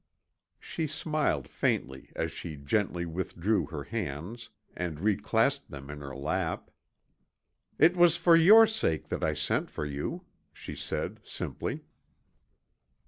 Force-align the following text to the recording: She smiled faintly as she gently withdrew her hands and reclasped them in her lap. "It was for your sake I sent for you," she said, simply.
She 0.59 0.87
smiled 0.87 1.47
faintly 1.47 2.11
as 2.15 2.31
she 2.31 2.55
gently 2.55 3.05
withdrew 3.05 3.67
her 3.67 3.83
hands 3.83 4.49
and 4.75 4.99
reclasped 4.99 5.69
them 5.69 5.91
in 5.91 5.99
her 5.99 6.15
lap. 6.15 6.71
"It 7.77 7.95
was 7.95 8.17
for 8.17 8.35
your 8.35 8.65
sake 8.65 9.13
I 9.13 9.35
sent 9.35 9.69
for 9.69 9.85
you," 9.85 10.25
she 10.51 10.73
said, 10.73 11.19
simply. 11.23 11.83